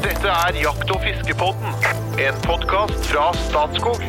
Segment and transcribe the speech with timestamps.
[0.00, 1.74] Dette er Jakt- og fiskepodden,
[2.24, 4.00] en podkast fra Statskog.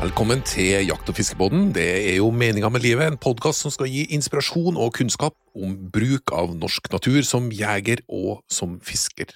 [0.00, 1.68] Velkommen til Jakt- og fiskepodden.
[1.74, 5.76] Det er jo meninga med livet, en podkast som skal gi inspirasjon og kunnskap om
[5.94, 9.30] bruk av norsk natur som jeger og som fisker.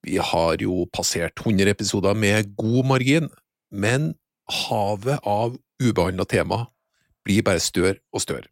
[0.00, 3.28] Vi har jo passert 100 episoder med god margin,
[3.70, 4.14] men
[4.48, 6.64] havet av ubehandla tema
[7.28, 8.48] blir bare større og større.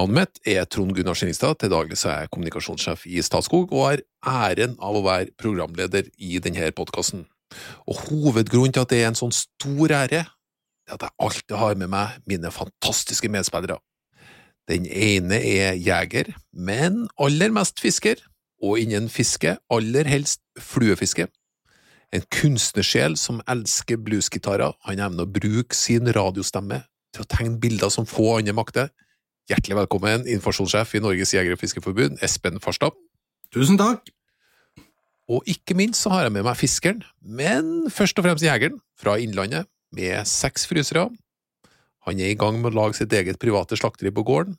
[0.00, 3.82] Navnet mitt er Trond Gunnar Skinningstad, til daglig så er jeg kommunikasjonssjef i Statskog og
[3.84, 4.00] har
[4.48, 7.26] æren av å være programleder i denne podkasten.
[7.84, 10.22] Og hovedgrunnen til at det er en sånn stor ære,
[10.88, 13.76] er at jeg alltid har med meg mine fantastiske medspillere.
[14.72, 18.24] Den ene er jeger, men aller mest fisker,
[18.64, 21.28] og innen fiske aller helst fluefiske.
[22.16, 27.92] En kunstnersjel som elsker bluesgitarer, han evner å bruke sin radiostemme til å tegne bilder
[27.92, 28.92] som få andre makter.
[29.50, 32.94] Hjertelig velkommen, informasjonssjef i Norges Jeger- og Fiskerforbund, Espen Farstad.
[33.50, 34.06] Tusen takk.
[35.26, 39.16] Og ikke minst så har jeg med meg fiskeren, men først og fremst jegeren, fra
[39.18, 41.08] Innlandet, med seks frysere.
[42.06, 44.54] Han er i gang med å lage sitt eget private slakteri på gården.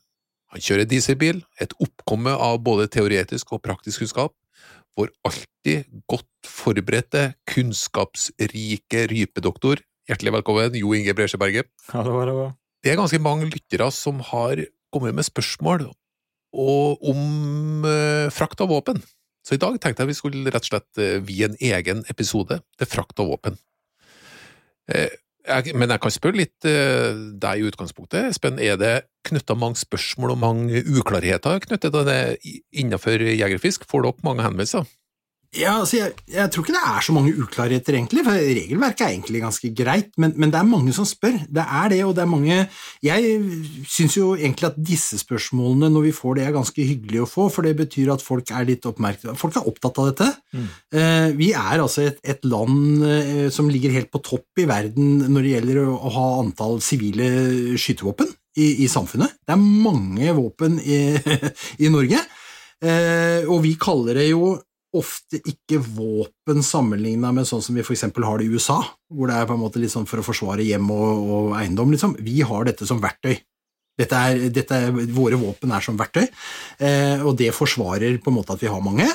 [0.52, 4.36] Han kjører dieselbil, et oppkomme av både teoretisk og praktisk kunnskap.
[4.92, 9.80] Vår alltid godt forberedte, kunnskapsrike rypedoktor.
[10.04, 11.72] Hjertelig velkommen, Jo Inge Bresjeberget.
[11.96, 12.52] Hallo, hallo.
[12.84, 15.88] Det er ganske mange lyttere som har kommet med spørsmål
[16.52, 19.00] om eh, frakt av våpen.
[19.42, 22.60] Så i dag tenkte jeg vi skulle rett og slett eh, vie en egen episode
[22.78, 23.58] til frakt av våpen.
[24.92, 25.18] Eh,
[25.74, 28.60] men jeg kan spørre litt deg i utgangspunktet, Espen.
[28.62, 28.92] Er det
[29.26, 32.20] knytta mange spørsmål og mange uklarheter knyttet til det
[32.70, 33.88] innenfor jegerfisk?
[33.90, 34.86] Får dere mange henvendelser?
[35.52, 39.10] Ja, altså, jeg, jeg tror ikke det er så mange uklarheter, egentlig, for regelverket er
[39.12, 41.34] egentlig ganske greit, men, men det er mange som spør.
[41.44, 42.56] Det er det, og det er mange
[43.04, 43.34] Jeg
[43.84, 47.50] syns jo egentlig at disse spørsmålene, når vi får det, er ganske hyggelig å få,
[47.52, 49.36] for det betyr at folk er litt oppmerksomme.
[49.36, 50.30] Folk er opptatt av dette.
[50.96, 55.20] Eh, vi er altså et, et land eh, som ligger helt på topp i verden
[55.28, 57.28] når det gjelder å ha antall sivile
[57.76, 59.36] skytevåpen i, i samfunnet.
[59.44, 61.02] Det er mange våpen i,
[61.84, 62.24] i Norge,
[62.80, 64.54] eh, og vi kaller det jo
[64.98, 68.04] ofte ikke våpen sammenligna med sånn som vi f.eks.
[68.12, 68.78] har det i USA,
[69.12, 71.94] hvor det er på en måte litt sånn for å forsvare hjem og, og eiendom.
[71.94, 72.16] Liksom.
[72.20, 73.36] Vi har dette som verktøy.
[74.00, 76.24] Dette er, dette er, våre våpen er som verktøy,
[76.80, 79.08] eh, og det forsvarer på en måte at vi har mange.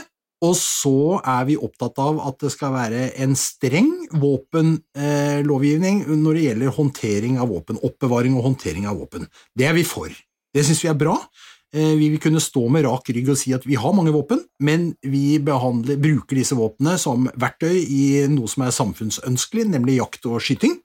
[0.46, 3.90] Og så er vi opptatt av at det skal være en streng
[4.22, 9.26] våpenlovgivning når det gjelder håndtering av våpen, oppbevaring og håndtering av våpen.
[9.58, 10.14] Det er vi for.
[10.54, 11.18] Det syns vi er bra.
[11.76, 14.40] Eh, Vi vil kunne stå med rak rygg og si at vi har mange våpen,
[14.64, 20.26] men vi behandler, bruker disse våpnene som verktøy i noe som er samfunnsønskelig, nemlig jakt
[20.30, 20.78] og skyting.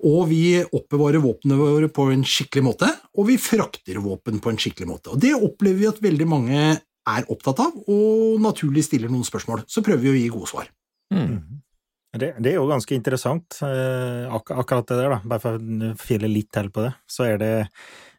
[0.00, 4.60] Og vi oppbevarer våpnene våre på en skikkelig måte, og vi frakter våpen på en
[4.60, 5.12] skikkelig måte.
[5.12, 6.62] Og Det opplever vi at veldig mange
[7.04, 9.66] er opptatt av, og naturlig stiller noen spørsmål.
[9.68, 10.72] Så prøver vi å gi gode svar.
[12.14, 15.20] Det, det er jo ganske interessant, eh, ak akkurat det der, da.
[15.26, 16.92] Bare for å file litt til på det.
[17.10, 17.54] Så er det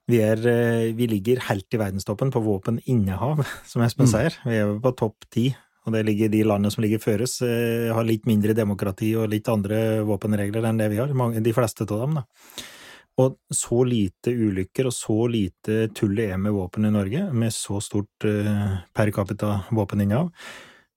[0.08, 4.12] vi, er, eh, vi ligger helt i verdenstoppen på våpeninnehav, som Espen Mm.
[4.12, 4.38] sier.
[4.46, 5.48] Vi er på topp ti,
[5.86, 9.48] og det ligger de landene som ligger føres, eh, har litt mindre demokrati og litt
[9.50, 11.14] andre våpenregler enn det vi har.
[11.42, 12.26] De fleste av dem, da.
[13.18, 17.54] Og så lite ulykker og så lite tull det er med våpen i Norge, med
[17.56, 20.32] så stort eh, per capita våpeninnehav.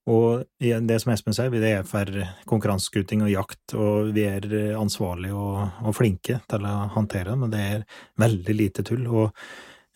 [0.09, 2.09] Og det som Espen sier, det er for
[2.49, 4.47] konkurranseskuting og jakt, og vi er
[4.79, 7.85] ansvarlige og, og flinke til å håndtere det, men det er
[8.23, 9.05] veldig lite tull.
[9.11, 9.27] Og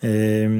[0.04, 0.58] eh,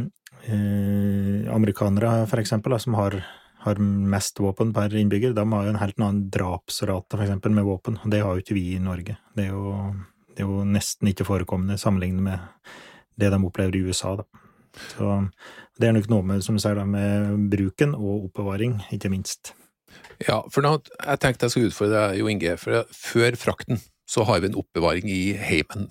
[0.48, 3.18] eh, amerikanere, for eksempel, da, som har,
[3.66, 7.68] har mest våpen per innbygger, de har jo en helt annen drapsrate, for eksempel, med
[7.68, 8.00] våpen.
[8.08, 9.18] Det har jo ikke vi i Norge.
[9.36, 9.92] Det er jo,
[10.32, 12.72] det er jo nesten ikke forekommende sammenlignet med
[13.20, 14.41] det de opplever i USA, da.
[14.72, 15.16] Så
[15.80, 19.54] det er nok noe med, som du sier, da, med bruken og oppbevaring, ikke minst.
[20.22, 22.56] Ja, for nå, jeg tenkte jeg skulle utfordre deg, Jo Inge.
[22.60, 25.90] For før frakten så har vi en oppbevaring i heimen.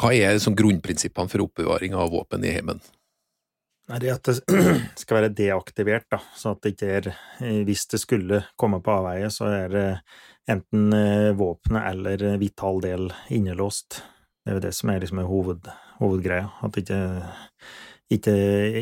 [0.00, 2.82] Hva er liksom grunnprinsippene for oppbevaring av våpen i heimen?
[3.84, 4.38] Det at det
[5.02, 8.94] skal være deaktivert, da, så at det ikke er eh, Hvis det skulle komme på
[8.94, 9.88] avveie, så er det
[10.50, 14.00] enten eh, våpenet eller vital del innelåst.
[14.44, 15.68] Det er jo det som er liksom hoved,
[16.00, 16.50] hovedgreia.
[16.66, 18.34] At ikke,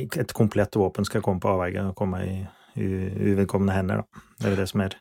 [0.03, 2.35] ikke et komplett våpen skal komme på avveie og komme i
[2.77, 4.25] uvedkommende hender, da.
[4.39, 4.97] Det er jo det som er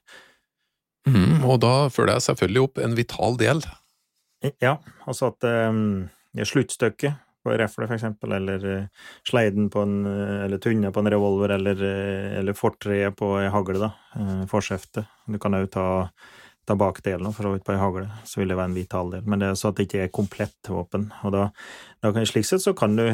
[1.08, 3.64] mm, og da følger jeg selvfølgelig opp en vital del.
[4.62, 10.06] Ja, altså at um, ja, sluttstykket på refle, for eksempel, eller uh, sleiden på en
[10.06, 13.92] uh, Eller tunna på en revolver, eller, uh, eller fortreet på ei hagle, da.
[14.52, 15.10] Forskjeftet.
[15.32, 15.86] Du kan òg ta,
[16.72, 19.26] ta bakdelen for så vidt på ei hagle, så vil det være en vital del.
[19.28, 21.10] Men det er så at det ikke er komplett våpen.
[21.26, 21.48] Og da,
[22.04, 23.08] da kan, slik sett så kan du,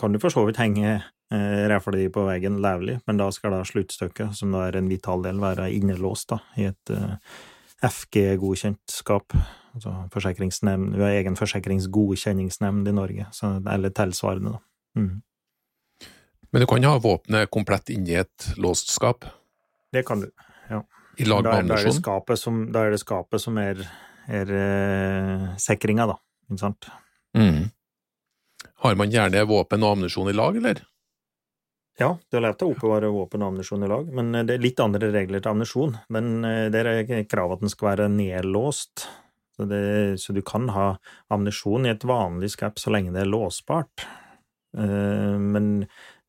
[0.00, 3.56] kan du for så vidt henge eh, refle di på veggen levelig, men da skal
[3.56, 7.38] da sluttstykket, som da er en vital del, være innelåst da, i et eh,
[7.88, 9.36] FG-godkjent skap.
[9.78, 14.64] Altså forsikringsnemnd, vi har egen forsikringsgodkjenningsnemnd i Norge, så, eller tilsvarende, da.
[14.98, 15.16] Mm.
[16.48, 19.26] Men du kan ha våpenet komplett inni et låst skap?
[19.92, 20.30] Det kan du,
[20.72, 20.80] ja.
[21.18, 21.98] I lag med da, da, det ammunisjon?
[22.02, 23.80] skapet som, da er det skapet som er,
[24.30, 26.18] er eh, sikringa, da.
[26.48, 26.88] Ikke sant?
[27.36, 27.66] Mm.
[28.84, 30.84] Har man gjerne våpen og ammunisjon i lag, eller?
[31.98, 34.62] Ja, det er lett å oppbevare våpen og ammunisjon i lag, men eh, det er
[34.62, 35.96] litt andre regler til ammunisjon.
[36.06, 39.08] Eh, Der er kravet at den skal være nedlåst,
[39.58, 39.82] så, det,
[40.22, 40.92] så du kan ha
[41.34, 44.06] ammunisjon i et vanlig skap så lenge det er låsbart.
[44.78, 45.88] Eh, Men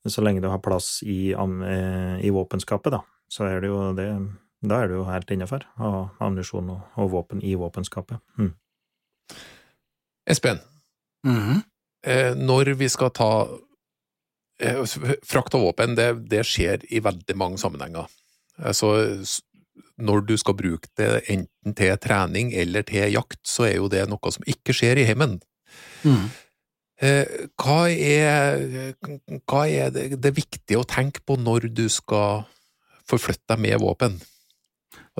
[0.09, 4.07] så lenge du har plass i, i våpenskapet, da, så er det jo det
[4.62, 8.20] Da er du jo helt innafor og ammunisjon og, og våpen i våpenskapet.
[8.38, 8.54] Mm.
[10.30, 10.60] Espen,
[11.26, 11.64] Mhm.
[12.04, 13.48] eh, når vi skal ta
[14.60, 14.84] eh,
[15.24, 18.08] Frakt av våpen, det, det skjer i veldig mange sammenhenger.
[18.60, 18.90] Altså,
[19.98, 24.06] når du skal bruke det enten til trening eller til jakt, så er jo det
[24.10, 25.40] noe som ikke skjer i heimen.
[26.04, 26.30] Mhm.
[27.02, 28.94] Eh, Hva er,
[29.48, 32.44] hva er det, det viktige å tenke på når du skal
[33.08, 34.20] forflytte deg med våpen?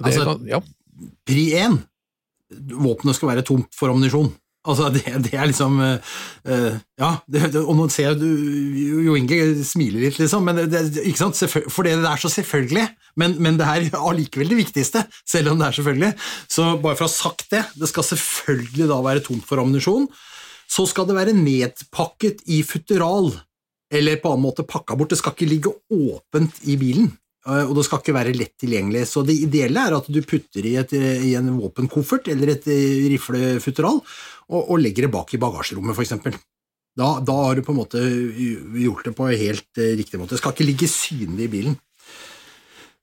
[0.04, 0.60] Altså- kan- ja,
[1.25, 1.78] Pri én
[2.75, 4.31] våpenet skal være tomt for ammunisjon.
[4.68, 8.25] Altså, det, det er liksom eh, Ja, det, og nå ser jeg du
[9.06, 11.38] Jo Inge smiler litt, liksom, men det, det, ikke sant?
[11.40, 12.84] Selvføl- for det er så selvfølgelig.
[13.16, 16.12] Men, men det er allikevel det viktigste, selv om det er selvfølgelig.
[16.52, 20.10] Så bare for å ha sagt det, det skal selvfølgelig da være tomt for ammunisjon.
[20.69, 23.31] Så skal det være nedpakket i futteral,
[23.90, 25.10] eller på annen måte pakka bort.
[25.16, 27.07] Det skal ikke ligge åpent i bilen.
[27.50, 29.07] Eh, og det skal ikke være lett tilgjengelig.
[29.10, 33.10] Så det ideelle er at du putter i, et, i en våpenkoffert eller et eh,
[33.16, 34.01] riflefutteral,
[34.50, 36.38] og, og legger det bak i bagasjerommet, for eksempel.
[37.00, 38.01] Da, da har du på en måte
[38.81, 40.36] gjort det på helt eh, riktig måte.
[40.36, 41.80] Det skal ikke ligge synlig i bilen.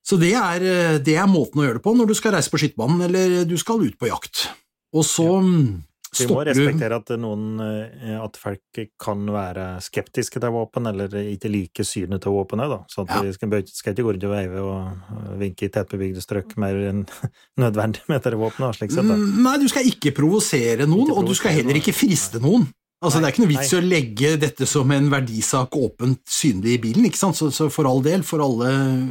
[0.07, 2.53] Så det er, eh, det er måten å gjøre det på når du skal reise
[2.53, 4.49] på skytebanen eller du skal ut på jakt.
[4.97, 5.71] Og så mm,
[6.19, 11.51] Vi må respektere at noen eh, at folk kan være skeptiske til våpen, eller ikke
[11.53, 12.71] like synet til våpenet.
[12.73, 12.79] da.
[12.93, 13.21] Så Ja.
[13.23, 17.05] vi skal, skal ikke gå rundt og veive og vinke i tettbebygde strøk mer enn
[17.63, 18.77] nødvendig med dette våpenet.
[18.81, 19.05] slik sett.
[19.05, 22.67] Mm, Nei, du skal ikke provosere noen, Ikke og du skal heller ikke friste noen.
[23.05, 26.23] Altså, Nei, det er ikke noe vits i å legge dette som en verdisak åpent
[26.33, 27.11] synlig i bilen?
[27.13, 28.71] Så, så for all del, for alle,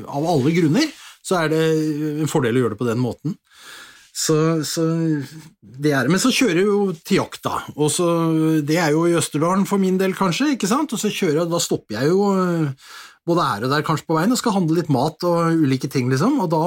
[0.10, 0.88] av alle grunner,
[1.26, 1.62] så er det
[2.24, 3.38] en fordel å gjøre det på den måten.
[4.16, 4.84] Så, så
[5.60, 7.58] det er Men så kjører jeg jo til jakt, da.
[7.76, 8.08] Og så,
[8.64, 10.94] det er jo i Østerdalen for min del, kanskje, ikke sant?
[10.96, 12.86] Og så kjører jeg, da stopper jeg jo øh,
[13.28, 16.08] både her og der kanskje på veien og skal handle litt mat og ulike ting,
[16.14, 16.40] liksom.
[16.46, 16.64] Og da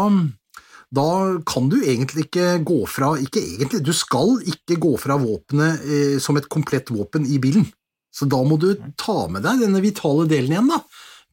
[0.88, 1.08] da
[1.44, 6.14] kan du egentlig ikke gå fra Ikke egentlig, du skal ikke gå fra våpenet eh,
[6.16, 7.66] som et komplett våpen i bilen.
[8.08, 10.80] Så da må du ta med deg denne vitale delen igjen, da.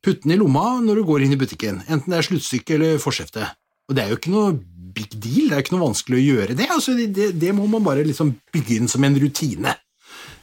[0.03, 2.99] Putte den i lomma når du går inn i butikken, enten det er sluttstykket eller
[3.01, 3.47] forsefte.
[3.89, 4.53] Og det er jo ikke noe
[4.95, 6.67] big deal, det er jo ikke noe vanskelig å gjøre det.
[6.73, 9.75] Altså, det, det, det må man bare liksom bygge inn som en rutine.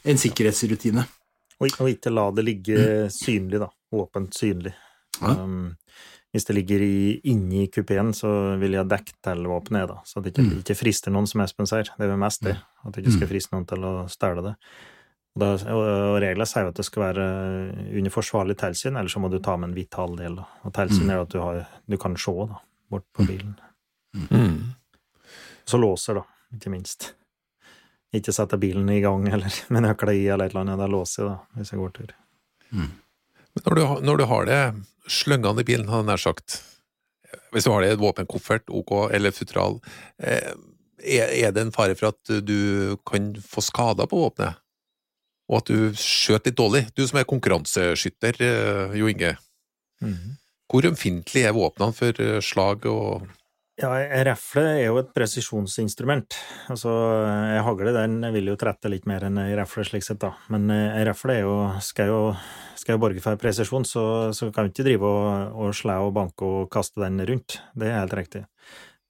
[0.04, 1.04] En sikkerhetsrutine.
[1.62, 3.68] Og, og ikke la det ligge synlig, da.
[3.94, 4.72] Åpent synlig.
[5.20, 5.34] Ja.
[5.42, 5.72] Um,
[6.32, 8.30] hvis det ligger i, inni kupeen, så
[8.60, 9.98] vil jeg dekke til våpenet, da.
[10.08, 10.54] Så det ikke, Mm.
[10.62, 11.90] ikke frister noen, som Espen sier.
[11.92, 12.54] Det er vel mest det.
[12.86, 14.54] At det ikke skal friste noen til å stjele det.
[15.36, 17.26] Og, da, og, og reglene sier jo at det skal være
[18.00, 20.36] under forsvarlig tilsyn, ellers så må du ta med en vital del.
[20.40, 20.46] Da.
[20.64, 21.12] Og tilsyn Mm.
[21.14, 22.58] er at du, har, du kan se da,
[22.92, 23.56] bort på bilen.
[24.30, 24.56] mm.
[25.68, 26.24] Så låser, da,
[26.56, 27.12] ikke minst.
[28.12, 30.80] Ikke sette bilen i gang eller med nøkla i eller et eller annet.
[30.82, 32.12] Da låser jeg, da, hvis jeg går tur.
[32.72, 34.60] Men når du, når du har det
[35.12, 36.58] slyngende i bilen, hadde jeg nær sagt,
[37.52, 39.78] hvis du har det i et våpenkoffert, ok, eller futteral,
[40.20, 40.52] eh,
[41.02, 44.60] er, er det en fare for at du kan få skader på våpenet?
[45.50, 46.84] Og at du skjøt litt dårlig?
[46.96, 49.34] Du som er konkurranseskytter, eh, Jo Inge.
[50.04, 50.38] Mhm.
[50.72, 53.30] Hvor ømfintlig er våpnene for eh, slag og
[53.80, 53.88] Ja,
[54.28, 56.36] refle er jo et presisjonsinstrument.
[56.70, 56.92] Altså,
[57.54, 60.34] ei hagle den vil jo trette litt mer enn ei refle, slik sett, da.
[60.52, 62.20] Men eh, ei refle er jo, skal jo
[62.82, 66.14] skal jo borge for presisjon, så, så kan vi ikke drive og, og slå og
[66.16, 67.60] banke og kaste den rundt.
[67.78, 68.42] Det er helt riktig.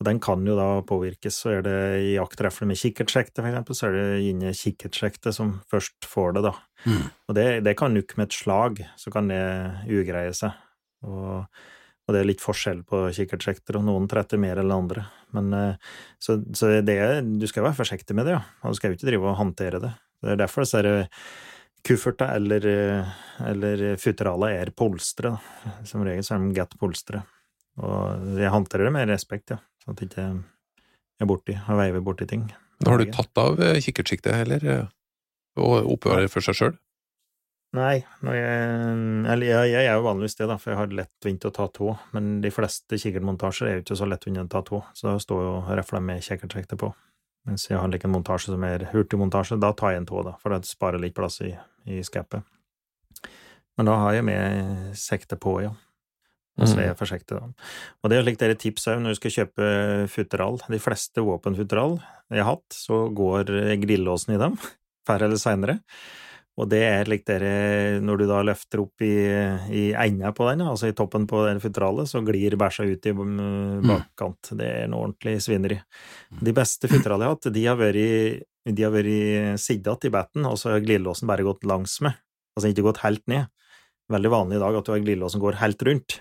[0.02, 1.38] Og den kan jo da påvirkes.
[1.44, 6.08] Så er det i jaktrefle med kikkertsjekte, f.eks., så er det inne kikkertsjekte som først
[6.10, 6.56] får det, da.
[6.84, 7.06] Mm.
[7.30, 9.42] Og det, det kan nukke med et slag, så kan det
[9.86, 10.58] ugreie seg.
[11.02, 11.46] Og,
[12.02, 15.06] og det er litt forskjell på kikkertsekter, og noen tretter mer enn andre.
[15.36, 16.98] Men, eh, så, så det,
[17.38, 18.42] du skal være forsiktig med det, ja.
[18.62, 19.92] Og du skal jo ikke drive og håndtere det.
[20.22, 21.06] Det er derfor disse her
[21.82, 23.12] kufferter eller, eh,
[23.50, 25.34] eller futterala er polstre.
[25.34, 25.76] da.
[25.88, 27.24] Som regel så er de godt polstre.
[27.82, 29.58] Og jeg håndterer det med respekt, ja.
[29.82, 30.26] Sånn at jeg ikke
[31.22, 32.44] er borti og veiver borti ting.
[32.86, 34.64] Har du tatt av eh, kikkertsiktet, eller?
[34.66, 34.86] eh,
[35.58, 36.76] Og oppbevarer for seg sjøl?
[37.72, 38.96] Nei, jeg,
[39.32, 41.94] eller jeg, jeg er jo vanligvis det, da, for jeg har lettvint å ta tå,
[42.12, 45.40] men de fleste kikkertmontasjer er jo ikke så lettvint å ta tå, så da står
[45.46, 46.90] jo refla med kikkertrekte på.
[47.48, 50.34] Mens jeg har like en montasje som er hurtigmontasje, da tar jeg en tå, da,
[50.42, 51.54] for det sparer litt plass i,
[51.88, 52.44] i skapet.
[53.80, 55.72] Men da har jeg med sekte på, ja.
[56.60, 57.70] Og så er jeg forsiktig, da.
[58.04, 59.68] Og det er slik dere tips òg når du skal kjøpe
[60.12, 60.58] futteral.
[60.68, 61.96] De fleste våpenfutteral
[62.28, 63.48] jeg har hatt, så går
[63.80, 64.58] grillåsen i dem,
[65.08, 65.78] før eller seinere.
[66.60, 69.12] Og det er likt dere Når du da løfter opp i,
[69.72, 73.14] i enda på den, altså i toppen på den futteralet, så glir bæsja ut i
[73.16, 74.52] bakkant.
[74.60, 75.78] Det er noe ordentlig svineri.
[76.44, 80.44] De beste futteralene jeg har hatt, de har vært, de har vært siddet i batten,
[80.48, 82.20] og så har glidelåsen bare gått langs med.
[82.52, 83.48] Altså ikke gått helt ned.
[84.12, 86.20] Veldig vanlig i dag at du har glidelåsen går helt rundt.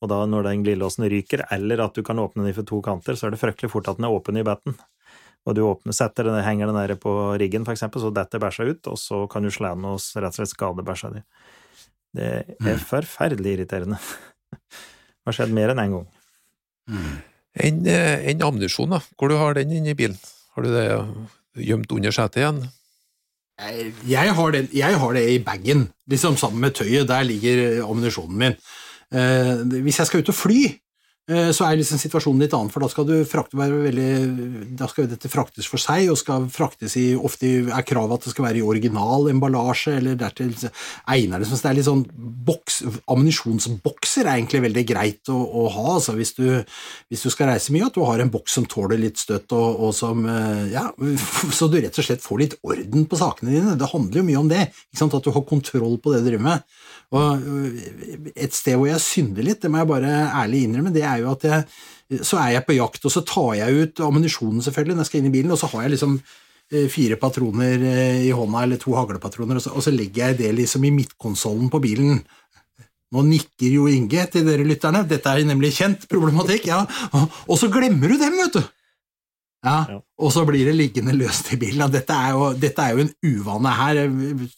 [0.00, 3.18] Og da når den glidelåsen ryker, eller at du kan åpne den fra to kanter,
[3.18, 4.78] så er det fryktelig fort at den er åpen i batten
[5.46, 8.66] og du åpner, setter den, henger den nede på riggen, for eksempel, så detter bæsja
[8.68, 11.22] ut, og så kan du slå den og rett og slett skade bæsja di.
[12.16, 12.78] Det er Mm.
[12.88, 13.98] forferdelig irriterende.
[14.50, 14.58] Det
[15.26, 16.08] har skjedd mer enn én en gang.
[17.58, 19.00] Enn en ammunisjon, da?
[19.18, 20.16] Hvor du har den inni bilen?
[20.54, 22.60] Har du det gjemt under setet igjen?
[23.58, 27.08] Jeg, jeg, har det, jeg har det i bagen, liksom sammen med tøyet.
[27.10, 28.54] Der ligger ammunisjonen min.
[29.10, 30.76] Eh, hvis jeg skal ut og fly, eh,
[31.28, 34.08] så er liksom situasjonen litt annen, for da skal, du frakte, veldig,
[34.78, 38.32] da skal dette fraktes for seg, og skal fraktes i, ofte er kravet at det
[38.32, 40.54] skal være i original emballasje, eller dertil
[41.12, 41.50] egner det.
[41.50, 42.06] Så det er litt sånn
[42.48, 42.80] boks,
[43.12, 46.46] Ammunisjonsbokser er egentlig veldig greit å, å ha altså hvis, du,
[47.12, 49.82] hvis du skal reise mye, at du har en boks som tåler litt støtt, og,
[49.88, 50.88] og som eh, ja,
[51.58, 53.76] så du rett og slett får litt orden på sakene dine.
[53.78, 55.18] Det handler jo mye om det, ikke sant?
[55.18, 56.78] at du har kontroll på det du driver med.
[57.16, 61.04] Og øh, Et sted hvor jeg synder litt, det må jeg bare ærlig innrømme, det
[61.08, 61.64] er jo at jeg
[62.24, 65.20] så er jeg på jakt, og så tar jeg ut ammunisjonen selvfølgelig når jeg skal
[65.20, 68.80] inn i bilen, og så har jeg liksom eh, fire patroner eh, i hånda, eller
[68.80, 72.22] to haglepatroner, og så, og så legger jeg det liksom i midtkonsollen på bilen.
[73.12, 76.82] Nå nikker jo Inge til dere lytterne, dette er nemlig kjent problematikk, ja,
[77.12, 78.64] og så glemmer du dem, vet du.
[79.68, 79.98] Ja, Ja.
[80.18, 81.90] og så blir det liggende løst i bilen.
[81.92, 84.00] Dette er jo, dette er jo en uvane her.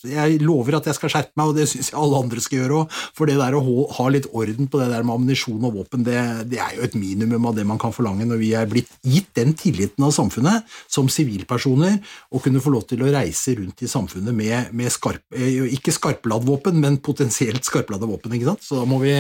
[0.07, 2.79] Jeg lover at jeg skal skjerpe meg, og det syns jeg alle andre skal gjøre
[2.81, 2.95] òg.
[3.19, 3.63] For det der å
[3.99, 6.17] ha litt orden på det der med ammunisjon og våpen, det,
[6.53, 9.33] det er jo et minimum av det man kan forlange når vi er blitt gitt
[9.37, 11.99] den tilliten av samfunnet som sivilpersoner,
[12.31, 15.93] å kunne få lov til å reise rundt i samfunnet med, med skarp, eh, ikke
[15.97, 18.33] skarpladd våpen, men potensielt skarpladde våpen.
[18.39, 18.65] ikke sant?
[18.65, 19.17] Så da må, vi,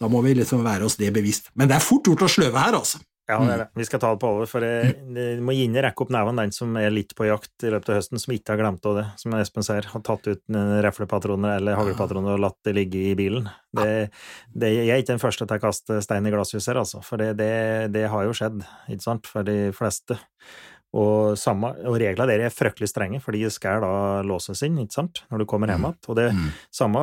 [0.00, 1.48] da må vi liksom være oss det bevisst.
[1.54, 3.00] Men det er fort gjort å sløve her, altså.
[3.30, 3.66] Ja, det er det.
[3.78, 6.54] Vi skal ta det på alvor, for jeg, jeg må gjerne rekke opp nevene den
[6.54, 9.06] som er litt på jakt i løpet av høsten, som ikke har glemt av det,
[9.22, 13.48] som Espen sier, har tatt ut reflepatroner eller haglpatroner og latt det ligge i bilen.
[13.76, 13.90] Det,
[14.50, 17.22] det, jeg er ikke den første til å kaste stein i glasshuset her, altså, for
[17.22, 17.52] det, det,
[17.94, 20.18] det har jo skjedd, ikke sant, for de fleste.
[20.90, 24.96] Og, samme, og reglene der er fryktelig strenge, for de skal da låses inn, ikke
[24.96, 25.98] sant, når du kommer hjem igjen.
[26.10, 26.26] Og det
[26.74, 27.02] samme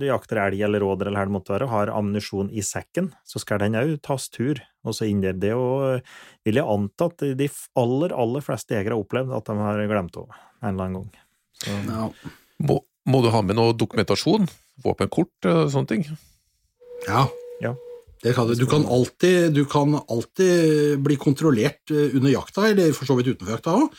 [0.00, 3.42] du jakter elg eller rådyr eller hva det måtte være, har ammunisjon i sekken, så
[3.42, 5.38] skal den òg tas tur, og så inn der.
[5.38, 6.02] Det og
[6.46, 7.48] vil jeg anta at de
[7.84, 11.22] aller, aller fleste jegere har opplevd at de har glemt over en eller annen gang.
[11.62, 12.10] Så.
[12.66, 14.50] Må, må du ha med noe dokumentasjon?
[14.82, 16.06] Våpenkort og sånne ting?
[17.06, 17.28] Ja.
[18.24, 18.66] Det kan du.
[18.66, 23.58] Kan, alltid, du kan alltid bli kontrollert eh, under jakta, eller for så vidt utenfor
[23.58, 23.98] jakta òg.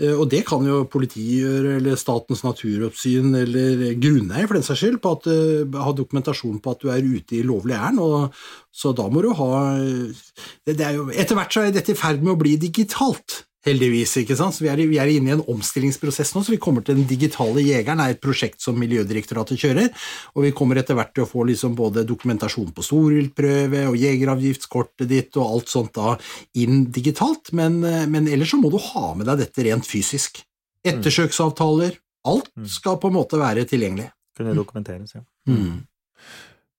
[0.00, 4.96] Og det kan jo politiet gjøre, eller Statens naturoppsyn, eller grunneier for den saks skyld,
[5.04, 8.32] på at, du ha dokumentasjon på at du er ute i lovlig ærend.
[8.72, 12.24] Så da må du ha det, det jo, Etter hvert så er dette i ferd
[12.24, 13.42] med å bli digitalt.
[13.66, 14.14] Heldigvis.
[14.22, 14.56] ikke sant?
[14.56, 17.08] Så vi er, vi er inne i en omstillingsprosess nå, så vi kommer til Den
[17.08, 19.90] digitale jegeren er et prosjekt som Miljødirektoratet kjører.
[20.34, 25.10] Og vi kommer etter hvert til å få liksom både dokumentasjon på storviltprøve og jegeravgiftskortet
[25.10, 26.14] ditt og alt sånt da
[26.62, 27.52] inn digitalt.
[27.52, 30.40] Men, eh, men ellers så må du ha med deg dette rent fysisk.
[30.80, 32.00] Ettersøksavtaler.
[32.30, 34.08] Alt skal på en måte være tilgjengelig.
[34.40, 35.20] kunne dokumenteres, ja.
[35.48, 35.84] Mm.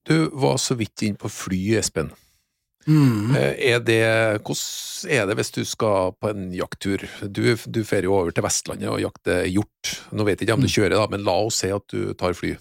[0.10, 2.10] Du var så vidt inn på fly, Espen.
[2.88, 3.36] Mm.
[3.38, 4.02] Eh, Er det,
[4.42, 7.06] hvordan er det hvis du skal på en jakttur?
[7.28, 9.96] Du, du fer jo over til Vestlandet og jakter hjort.
[10.12, 12.38] Nå vet jeg ikke om du kjører, da, men la oss si at du tar
[12.38, 12.56] fly.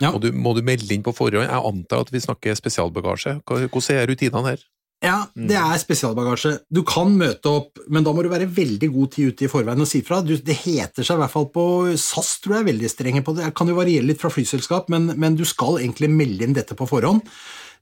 [0.00, 0.12] Ja.
[0.12, 1.48] Og du, må du melde inn på forhånd?
[1.48, 3.40] Jeg antar at vi snakker spesialbagasje.
[3.48, 4.62] Hvordan er rutinene her?
[5.02, 6.52] Ja, det er spesialbagasje.
[6.70, 9.82] Du kan møte opp, men da må du være veldig god tid ute i forveien
[9.82, 10.20] og si fra.
[10.22, 11.64] Du, det heter seg i hvert fall på
[11.98, 13.48] SAS, tror jeg er veldig strenge på det.
[13.48, 16.78] Det kan jo variere litt fra flyselskap, men, men du skal egentlig melde inn dette
[16.78, 17.24] på forhånd.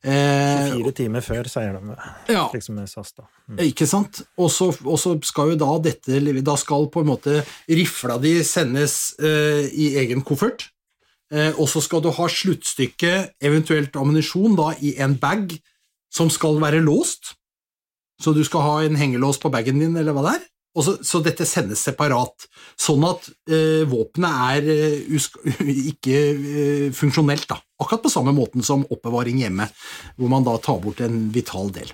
[0.00, 1.94] Eh, Fire timer før, sier de,
[2.32, 3.26] ja, liksom SAS, da.
[3.50, 3.58] Mm.
[3.66, 4.22] ikke sant?
[4.40, 9.66] Og så skal jo da dette Da skal på en måte rifla di sendes eh,
[9.68, 10.70] i egen koffert.
[11.30, 15.52] Eh, og så skal du ha sluttstykket, eventuelt ammunisjon, da i en bag
[16.10, 17.36] som skal være låst.
[18.20, 20.48] Så du skal ha en hengelås på bagen din, eller hva det er.
[20.80, 22.46] Så, så dette sendes separat,
[22.78, 25.30] sånn at eh, våpenet er uh,
[25.92, 27.48] ikke uh, funksjonelt.
[27.50, 27.58] da.
[27.80, 29.66] Akkurat på samme måten som oppbevaring hjemme,
[30.18, 31.92] hvor man da tar bort en vital del.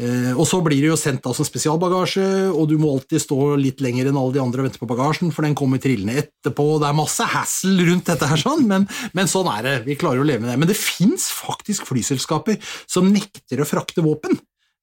[0.00, 3.54] Eh, og så blir det jo sendt da som spesialbagasje, og du må alltid stå
[3.60, 6.66] litt lenger enn alle de andre og vente på bagasjen, for den kommer trillende etterpå.
[6.80, 9.74] Det er masse hassle rundt dette, her sånn, men, men sånn er det.
[9.88, 10.60] Vi klarer å leve med det.
[10.62, 14.38] Men det fins faktisk flyselskaper som nekter å frakte våpen.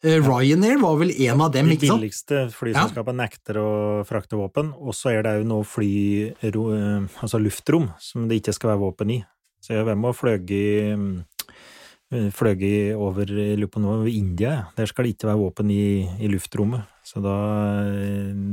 [0.05, 2.03] Eh, Ryanair var vel en av dem, De ikke sant?
[2.03, 3.71] billigste flyselskapene nekter å
[4.05, 5.95] frakte våpen, og så er det jo nå fly,
[6.45, 9.19] eh, altså luftrom som det ikke skal være våpen i.
[9.67, 14.49] Så jeg vært med og fløyet i- fløy over jeg lurer på noe, over India.
[14.49, 14.63] ja.
[14.77, 16.85] Der skal det ikke være våpen i, i luftrommet.
[17.03, 17.33] Så da,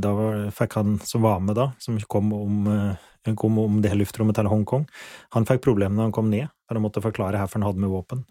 [0.03, 0.11] da
[0.51, 4.51] fikk han som var med da, som kom om, eh, kom om det luftrommet til
[4.51, 4.89] Hongkong,
[5.35, 7.95] han fikk problemer når han kom ned, for han måtte forklare hvorfor han hadde med
[7.95, 8.25] våpen.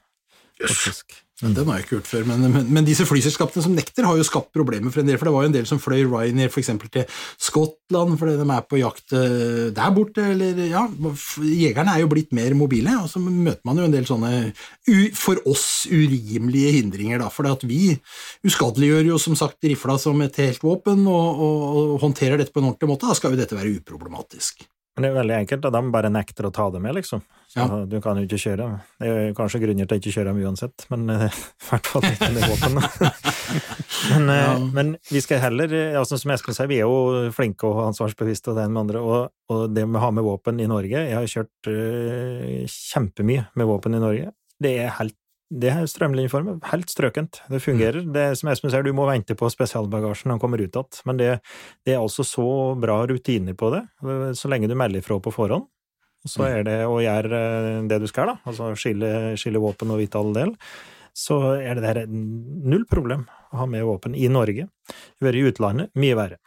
[1.43, 1.59] Faktisk.
[1.59, 4.25] Den har jeg ikke gjort før, men, men, men disse flyselskapene som nekter, har jo
[4.27, 5.19] skapt problemer for en del.
[5.19, 8.65] For det var jo en del som fløy Ryanair eksempel til Skottland fordi de er
[8.69, 10.83] på jakt eh, der borte, eller ja
[11.43, 14.31] Jegerne er jo blitt mer mobile, og så møter man jo en del sånne
[15.17, 17.29] for oss urimelige hindringer, da.
[17.33, 17.93] For vi
[18.47, 22.71] uskadeliggjør jo som sagt rifla som et helt våpen, og, og, håndterer dette på en
[22.71, 23.09] ordentlig måte.
[23.09, 24.65] Da skal jo dette være uproblematisk.
[24.93, 27.23] Men det er veldig enkelt, at de bare nekter å ta det med, liksom.
[27.53, 27.85] Så Ja.
[27.85, 28.65] du kan jo ikke kjøre.
[28.97, 31.25] Det er kanskje grunner til å ikke kjøre dem uansett, men eh,
[31.61, 32.79] i hvert fall ikke med våpen.
[34.13, 34.57] men, eh, Ja.
[34.73, 38.49] men vi skal heller, eh, altså, som Espen sier, vi er jo flinke og ansvarsbevisste
[38.49, 40.97] og det ene med andre, og, og det med å ha med våpen i Norge
[41.03, 44.31] Jeg har kjørt uh, kjempemye med våpen i Norge.
[44.61, 45.17] Det er helt
[45.53, 47.43] det er strømlinjeformet, helt strøkent.
[47.51, 48.01] Det fungerer.
[48.09, 51.01] Det er, som Espen sier, du må vente på spesialbagasjen når den kommer ut igjen,
[51.05, 51.27] men det,
[51.85, 52.47] det er altså så
[52.81, 53.83] bra rutiner på det,
[54.39, 55.67] så lenge du melder ifra på forhånd.
[56.27, 59.99] Så er det å gjøre eh, det du skal, da, altså skille, skille våpen og
[59.99, 60.53] vite all del,
[61.13, 64.69] så er det der null problem å ha med våpen i Norge.
[65.21, 66.39] Vært i utlandet, mye verre.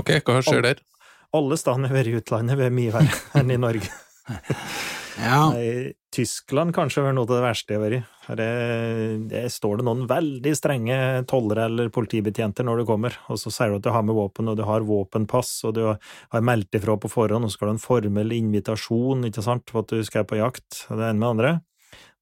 [0.00, 0.80] Ok, hva skjer der?
[0.80, 0.90] Alle
[1.36, 3.92] alle steder vært i utlandet, er mye verre enn i Norge.
[5.18, 8.02] Ja, I Tyskland kanskje vært noe av det verste jeg har vært i.
[8.30, 10.98] Der, er- Det står det noen veldig strenge
[11.30, 14.48] tollere eller politibetjenter når du kommer, og så sier du at du har med våpen,
[14.50, 17.72] og du har våpenpass, og du har meldt ifra på forhånd, og så skal du
[17.72, 21.26] ha en formell invitasjon, ikke sant, for at du skal på jakt, det ene med
[21.26, 21.52] det andre.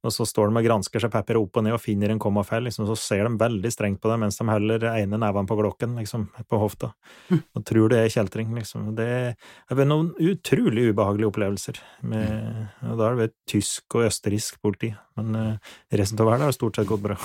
[0.07, 2.69] Og så står de og gransker seg pepper opp og ned og finner en kommafeil,
[2.69, 5.97] liksom, så ser de veldig strengt på deg mens de holder ene neven på glokken,
[5.99, 6.93] liksom, på hofta,
[7.35, 8.93] og tror det er kjeltring, liksom.
[8.99, 14.93] Det er noen utrolig ubehagelige opplevelser, med, og da har det tysk og østerriksk politi,
[15.19, 17.19] men eh, resten av verden har stort sett gått bra.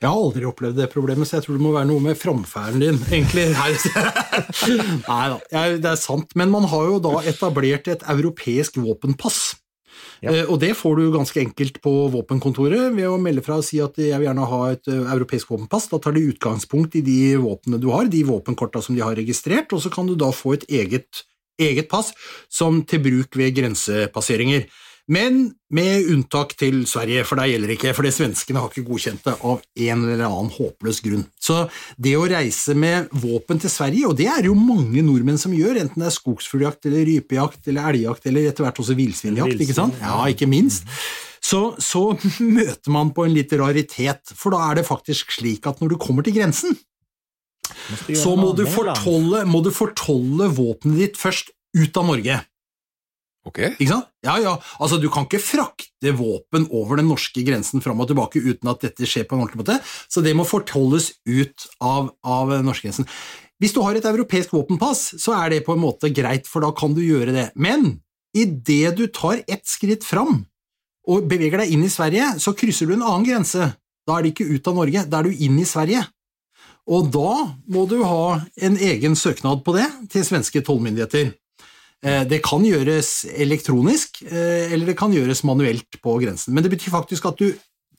[0.00, 2.80] Jeg har aldri opplevd det problemet, så jeg tror det må være noe med framferden
[2.80, 3.50] din, egentlig.
[5.10, 6.32] Nei da, det er sant.
[6.40, 9.59] Men man har jo da etablert et europeisk våpenpass.
[10.22, 13.80] Eh, Og det får du ganske enkelt på våpenkontoret ved å melde fra og si
[13.80, 15.88] at jeg vil gjerne ha et eh, europeisk våpenpass.
[15.92, 19.72] Da tar de utgangspunkt i de våpnene du har, de våpenkorta som de har registrert,
[19.72, 21.24] og så kan du da få et eget,
[21.60, 22.12] eget pass
[22.52, 24.68] som til bruk ved grensepasseringer.
[25.10, 25.40] Men
[25.74, 29.34] med unntak til Sverige, for der gjelder ikke, for det svenskene har ikke godkjent det
[29.36, 31.24] av en eller annen håpløs grunn.
[31.42, 31.64] Så
[31.98, 35.80] det å reise med våpen til Sverige, og det er jo mange nordmenn som gjør,
[35.82, 39.98] enten det er skogsfugljakt eller rypejakt eller elgjakt eller etter hvert også villsvinjakt, ikke sant?
[39.98, 40.86] Ja, ikke minst.
[41.42, 42.04] Så, så
[42.58, 45.98] møter man på en litt raritet, for da er det faktisk slik at når du
[46.02, 46.78] kommer til grensen,
[48.14, 52.40] så må du fortolle, må du fortolle våpenet ditt først ut av Norge.
[53.48, 54.08] Ok, Ikke sant?
[54.26, 54.56] Ja, ja.
[54.82, 58.82] Altså, du kan ikke frakte våpen over den norske grensen fram og tilbake uten at
[58.84, 59.78] dette skjer på en ordentlig måte,
[60.12, 63.08] så det må fortolles ut av, av norskegrensen.
[63.60, 66.70] Hvis du har et europeisk våpenpass, så er det på en måte greit, for da
[66.76, 67.48] kan du gjøre det.
[67.56, 67.98] Men
[68.36, 70.44] idet du tar ett skritt fram
[71.08, 73.72] og beveger deg inn i Sverige, så krysser du en annen grense.
[74.08, 76.04] Da er det ikke ut av Norge, da er du inn i Sverige.
[76.90, 77.34] Og da
[77.70, 81.34] må du ha en egen søknad på det til svenske tollmyndigheter.
[82.02, 86.54] Eh, Det kan gjøres elektronisk, eh, eller det kan gjøres manuelt på grensen.
[86.54, 87.52] Men det betyr faktisk at du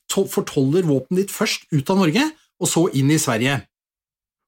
[0.09, 3.61] to- fortoller våpenet ditt først ut av Norge, og så inn i Sverige.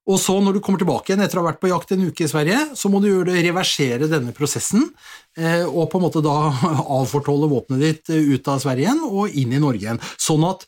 [0.06, 2.26] Og så, når du kommer tilbake igjen etter å ha vært på jakt en uke
[2.26, 4.90] i Sverige, så må du reversere denne prosessen,
[5.38, 6.52] eh, og på en måte da
[7.00, 10.02] avfortolle våpenet ditt ut av Sverige igjen og inn i Norge igjen.
[10.20, 10.66] Sånn at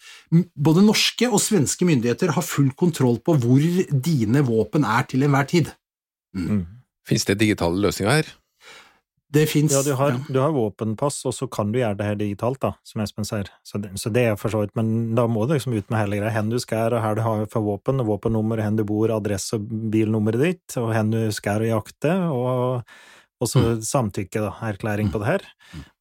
[0.56, 3.60] både norske og svenske myndigheter har full kontroll på hvor
[3.92, 5.74] dine våpen er til enhver tid.
[6.36, 6.66] Mm.
[7.08, 8.32] finnes det digitale løsninger her?
[9.36, 12.20] Det fins Ja, du har, du har våpenpass, og så kan du gjøre det her
[12.20, 13.50] digitalt, da, som Espen sier.
[13.68, 16.00] Så det, så det er for så vidt, men da må du liksom ut med
[16.00, 16.34] hele greia.
[16.36, 19.60] Hvor du skal, og her du har for våpen, og våpennummer, hvor du bor, adresse
[19.60, 22.96] og bilnummeret ditt, og hvor du skal og jakte, og,
[23.44, 25.50] og så samtykke, da, erklæring på det her.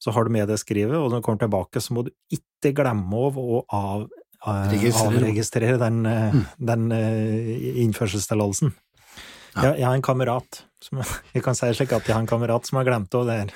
[0.03, 2.75] Så har du med det skrivet, og når du kommer tilbake, så må du ikke
[2.79, 4.07] glemme av å av,
[4.47, 6.47] eh, avregistrere den, mm.
[6.71, 8.75] den eh, innførselstillatelsen.
[9.55, 11.01] Jeg, jeg har en kamerat som,
[11.33, 13.55] Jeg kan si slik at jeg har en kamerat som har glemt det her.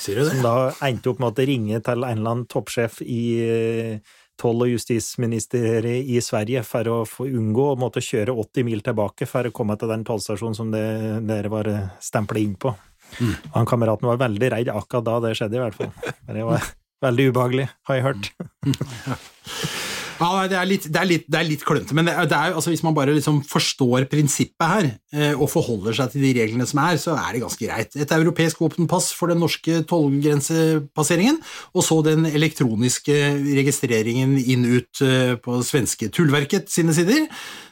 [0.00, 0.32] Sier du det?
[0.32, 0.56] Som da
[0.88, 6.08] endte opp med å ringe til en eller annen toppsjef i eh, toll- og justisministeriet
[6.08, 9.76] i Sverige for å få unngå å måtte kjøre 80 mil tilbake for å komme
[9.80, 10.86] til den tollstasjonen som det,
[11.28, 11.68] dere var
[12.00, 12.72] stempla inn på.
[13.18, 13.34] Mm.
[13.58, 15.92] Han kameraten var veldig redd akkurat da det skjedde, i hvert fall.
[16.26, 16.72] Men det var
[17.04, 19.88] veldig ubehagelig, har jeg hørt.
[20.20, 22.82] Ja, det er litt, det litt, litt klønete, men det er, det er, altså, hvis
[22.84, 27.00] man bare liksom forstår prinsippet her, eh, og forholder seg til de reglene som er,
[27.00, 27.96] så er det ganske greit.
[27.96, 31.40] Et europeisk våpenpass for den norske tollgrensepasseringen,
[31.72, 33.16] og så den elektroniske
[33.48, 37.24] registreringen inn-ut eh, på svenske Tullverket sine sider,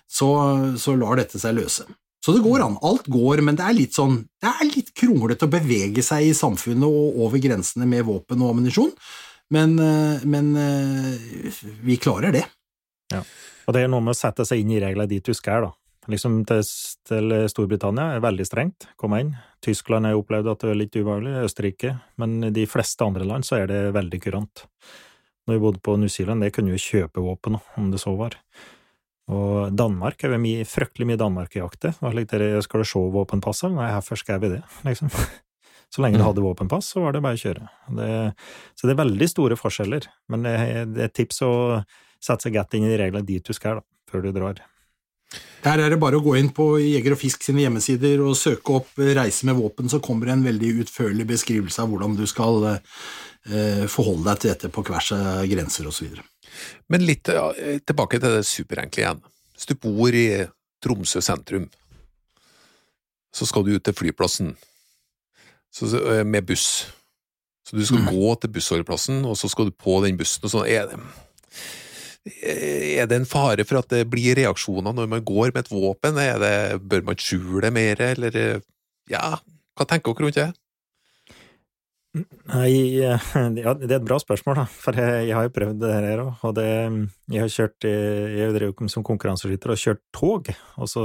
[0.08, 0.32] så,
[0.80, 1.84] så lar dette seg løse.
[2.24, 2.80] Så det går an.
[2.84, 6.34] Alt går, men det er litt sånn Det er litt kronglete å bevege seg i
[6.36, 8.90] samfunnet og over grensene med våpen og ammunisjon,
[9.54, 12.44] men, eh, men eh, vi klarer det.
[13.12, 13.22] Ja.
[13.68, 15.74] Og det er noe med å sette seg inn i reglene dit du skal, da.
[16.08, 19.34] Liksom til, Storbritannia er veldig strengt, komme inn.
[19.64, 23.44] Tyskland har jeg opplevd at det er litt ubehagelig, Østerrike, men de fleste andre land
[23.44, 24.64] så er det veldig kurant.
[25.44, 28.38] Når vi bodde på New Zealand, det kunne jo kjøpe våpen, om det så var.
[29.28, 31.92] Og Danmark er mye, fryktelig mye Danmark-jakte.
[31.98, 33.72] Slik dere skal du se våpenpasset?
[33.76, 35.12] Nei, hvorfor skal vi det, liksom?
[35.88, 37.68] Så lenge du hadde våpenpass, så var det bare å kjøre.
[37.96, 38.08] Det,
[38.76, 40.56] så det er veldig store forskjeller, men det
[40.92, 41.52] det er et tips å
[42.20, 44.60] sette seg godt inn i de reglene dit du skal, da, før du drar.
[45.64, 48.78] Her er det bare å gå inn på Jeger og Fisk sine hjemmesider og søke
[48.78, 52.68] opp Reise med våpen, så kommer det en veldig utførlig beskrivelse av hvordan du skal
[52.70, 56.20] eh, forholde deg til dette på tvers av grenser osv.
[56.88, 57.50] Men litt ja,
[57.84, 59.20] tilbake til det superenkle igjen.
[59.56, 60.28] Hvis du bor i
[60.84, 61.66] Tromsø sentrum,
[63.34, 64.54] så skal du ut til flyplassen
[65.74, 66.86] så, eh, med buss.
[67.68, 68.12] Så du skal mm.
[68.14, 70.68] gå til bussholdeplassen, og så skal du på den bussen, og sånn.
[70.68, 71.00] Er det,
[73.02, 76.16] er det en fare for at det blir reaksjoner når man går med et våpen?
[76.22, 76.54] Er det,
[76.88, 78.64] bør man skjule det mer, eller eh,
[79.08, 79.36] Ja,
[79.76, 80.48] hva tenker dere rundt det?
[82.48, 82.72] Nei,
[83.04, 83.28] eh,
[83.62, 84.66] ja, det er et bra spørsmål, da.
[84.72, 86.44] For jeg, jeg har jo prøvd det her òg.
[86.48, 86.68] Og det,
[87.28, 90.52] jeg har kjørt Jeg drev som konkurranseskytter og kjørt tog.
[90.80, 91.04] Og så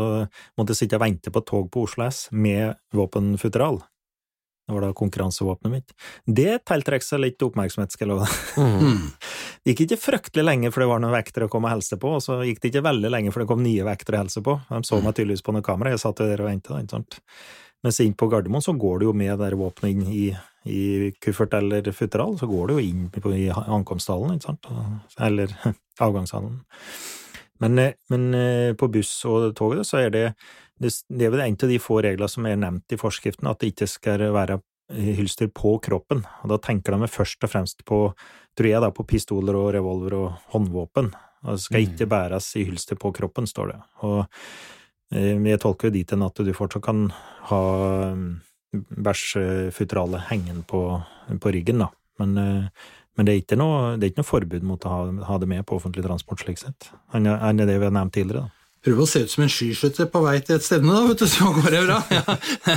[0.55, 3.83] måtte jeg sitte og vente på et tog på Oslo S med våpenfutteral.
[4.63, 5.95] Det var da konkurransevåpenet mitt.
[6.25, 8.61] Det tiltrekker seg litt oppmerksomhet, skal jeg love deg.
[8.63, 9.01] Mm.
[9.59, 12.13] Det gikk ikke fryktelig lenge for det var noen vektere å komme og hilse på,
[12.15, 14.55] og så gikk det ikke veldig lenge for det kom nye vektere å hilse på.
[14.69, 17.19] De så meg tydeligvis på noe kamera, jeg satt der og venta, ikke sant.
[17.83, 20.27] Mens inn på Gardermoen så går det jo med det våpenet inn i,
[20.71, 20.83] i
[21.19, 24.71] kuffert eller futteral, så går det jo inn på, i ankomsthallen, ikke sant,
[25.19, 25.51] eller
[26.07, 26.61] avgangshallen.
[27.63, 30.25] Men, eh, men eh, på buss og toget så er det
[30.81, 33.61] det, det er vel en av de få reglene som er nevnt i forskriften, at
[33.61, 34.59] det ikke skal være
[34.93, 36.23] hylster på kroppen.
[36.43, 37.99] Og da tenker de først og fremst på,
[38.57, 41.11] tror jeg, da, på pistoler og revolver og håndvåpen.
[41.43, 43.77] Og det skal ikke bæres i hylster på kroppen, står det.
[44.07, 44.19] Og
[45.15, 47.05] eh, jeg tolker jo dit hen at du fortsatt kan
[47.49, 47.63] ha
[48.73, 50.83] bæsjfutteralet hengende på,
[51.39, 51.91] på ryggen, da.
[52.21, 55.01] Men, eh, men det, er ikke noe, det er ikke noe forbud mot å ha,
[55.29, 56.91] ha det med på offentlig transport, slik sett.
[57.13, 58.62] Enn det vi har nevnt tidligere, da.
[58.83, 61.27] Prøve å se ut som en skiskytter på vei til et stevne, da, vet du,
[61.31, 61.99] så går det bra.
[62.13, 62.75] Ja.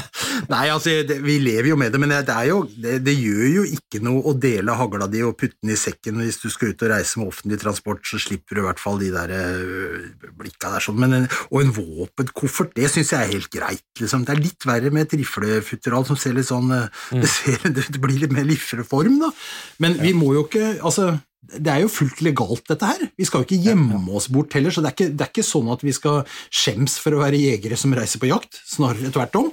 [0.50, 3.46] Nei, altså, det, vi lever jo med det, men det, er jo, det, det gjør
[3.50, 6.72] jo ikke noe å dele hagla di og putte den i sekken hvis du skal
[6.72, 10.30] ut og reise med offentlig transport, så slipper du i hvert fall de der øh,
[10.38, 10.98] blikka der sånn.
[11.02, 14.26] Men en, og en våpenkoffert, det syns jeg er helt greit, liksom.
[14.26, 17.22] Det er litt verre med et riflefutteral som ser litt sånn mm.
[17.22, 19.32] det, ser, det blir litt mer lifreform, da.
[19.82, 23.02] Men vi må jo ikke Altså, det er jo fullt legalt, dette her.
[23.18, 25.46] Vi skal jo ikke gjemme oss bort heller, så det er, ikke, det er ikke
[25.46, 29.38] sånn at vi skal skjems for å være jegere som reiser på jakt, snarere tvert
[29.38, 29.52] om.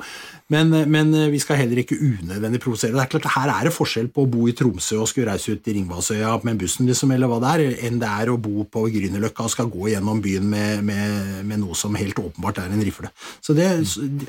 [0.54, 2.94] Men, men vi skal heller ikke unødvendig provosere.
[2.96, 5.56] Det er klart, Her er det forskjell på å bo i Tromsø og skulle reise
[5.56, 8.66] ut i Ringvassøya med bussen, liksom, eller hva det er, enn det er å bo
[8.70, 12.74] på Grünerløkka og skal gå gjennom byen med, med, med noe som helt åpenbart er
[12.74, 13.14] en rifle.
[13.42, 13.70] Så det,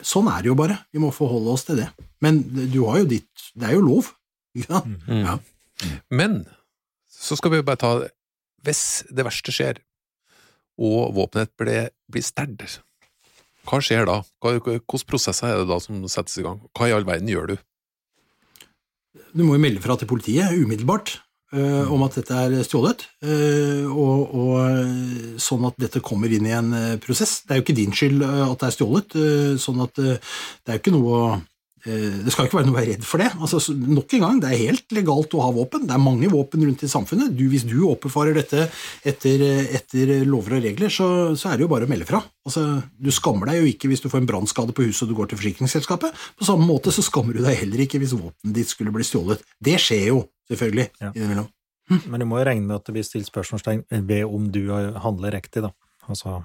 [0.05, 0.79] Sånn er det jo bare.
[0.95, 1.89] Vi må forholde oss til det.
[2.25, 4.13] Men du har jo ditt Det er jo lov.
[4.55, 4.85] Ja.
[4.85, 5.09] sant?
[5.11, 5.39] Ja.
[6.15, 6.45] Men
[7.25, 7.93] så skal vi bare ta
[8.65, 9.79] Hvis det verste skjer,
[10.81, 12.63] og våpenet blir sterd,
[13.65, 14.19] hva skjer da?
[14.45, 16.61] Hvilke prosesser er det da som settes i gang?
[16.77, 17.55] Hva i all verden gjør du?
[19.35, 21.17] Du må jo melde fra til politiet umiddelbart
[21.55, 26.47] uh, om at dette er stjålet, uh, og, og eh, sånn at dette kommer inn
[26.49, 26.71] i en
[27.03, 27.41] prosess.
[27.45, 30.79] Det er jo ikke din skyld at det er stjålet, uh, sånn at det er
[30.79, 31.43] jo ikke noe eh,
[31.85, 33.27] det skal ikke være noe å være redd for det.
[33.37, 35.85] Altså, nok en gang, Det er helt legalt å ha våpen.
[35.87, 37.35] Det er mange våpen rundt i samfunnet.
[37.37, 38.71] Du, hvis du oppbefarer dette
[39.05, 42.23] etter, eh, etter lover og regler, så, så er det jo bare å melde fra.
[42.49, 42.65] Altså,
[42.97, 45.29] du skammer deg jo ikke hvis du får en brannskade på huset og du går
[45.33, 46.17] til forsikringsselskapet.
[46.41, 49.45] På samme måte så skammer du deg heller ikke hvis våpenet ditt skulle bli stjålet.
[49.61, 51.13] Det skjer jo, selvfølgelig, Ja.
[51.13, 51.51] innimellom.
[52.09, 55.37] Men du må jo regne med at det blir stilt spørsmålstegn ved om du handler
[55.37, 55.71] riktig, da.
[56.09, 56.39] Altså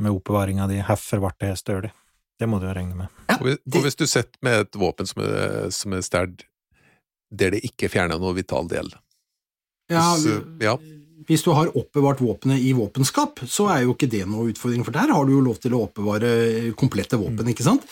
[0.00, 0.80] med oppbevaringa di.
[0.84, 1.90] Hvorfor ble det stølig?
[2.36, 3.08] Det må du jo regne med.
[3.30, 6.04] Ja, Og hvis, det- og hvis du sitter med et våpen som er, som er
[6.04, 6.44] stjålet
[7.30, 8.92] der det ikke fjerner noe vital del
[9.90, 10.76] ja, hvis, ja.
[11.26, 14.94] Hvis du har oppbevart våpenet i våpenskap, så er jo ikke det noe utfordring, for
[14.94, 17.86] der har du jo lov til å oppbevare komplette våpen, ikke sant?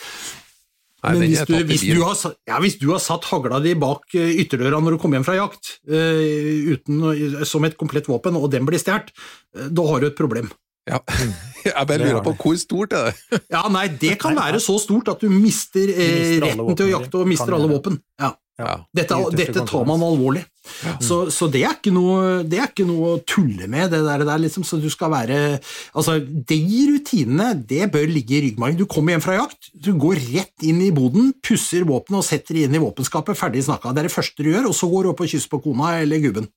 [1.05, 2.17] Men hvis er du, hvis, du har,
[2.49, 5.35] ja, hvis du har satt hagla di bak eh, ytterdøra når du kommer hjem fra
[5.37, 9.11] jakt, uh, uten, som et komplett våpen, og den blir stjålet,
[9.57, 10.49] uh, da har du et problem.
[10.85, 11.01] Ja.
[11.65, 13.41] Jeg bare lurer på hvor stort er det?
[13.55, 16.91] Ja, nei, det kan være så stort at du mister, eh, mister retten til å
[16.99, 18.01] jakte og mister alle våpen.
[18.21, 18.35] Ja.
[18.55, 18.75] Ja.
[18.95, 20.45] Dette, dette tar man alvorlig.
[21.03, 24.23] Så, så det, er ikke noe, det er ikke noe å tulle med, det der,
[24.23, 24.63] det der liksom.
[24.63, 25.39] Så du skal være
[25.91, 28.79] Altså, de rutinene, det bør ligge i ryggmargen.
[28.79, 32.55] Du kommer hjem fra jakt, du går rett inn i boden, pusser våpenet og setter
[32.55, 33.91] det inn i våpenskapet, ferdig snakka.
[33.91, 35.97] Det er det første du gjør, og så går du opp og kysser på kona
[36.05, 36.47] eller gubben.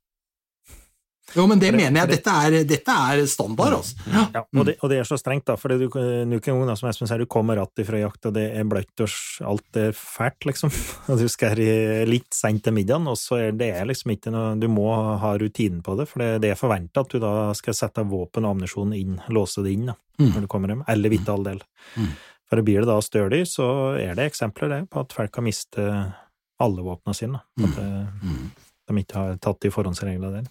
[1.37, 2.09] Jo, men det For det- mener jeg.
[2.09, 3.95] det- Dette er, dette er standard, altså.
[4.11, 4.23] Ja.
[4.35, 7.07] Ja, og, det, og det er så strengt, da, for du, kan jo, som Espen
[7.07, 9.09] sier, du kommer ratt ifra jakt, og det er bløtt, og
[9.47, 10.71] alt er fælt, liksom.
[11.13, 14.33] Og du skal i- litt seint til middagen, og så er det er liksom ikke
[14.33, 14.89] noe Du må
[15.21, 18.45] ha rutinen på det, for det, det er forventa at du da skal sette våpen
[18.45, 20.33] og ammunisjon inn, låse det inn, da, Mm.
[20.35, 21.61] når du kommer hjem, eller vital del.
[21.97, 22.09] Mm.
[22.49, 26.15] For blir det da stølig, så er det eksempler det, på at folk har mistet
[26.59, 27.41] alle våpnene sine.
[27.57, 27.65] da.
[27.69, 28.51] At eh, Mm.
[28.89, 30.49] de ikke har tatt de forhåndsreglene der.